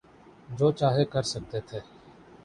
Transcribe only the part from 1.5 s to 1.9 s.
تھے۔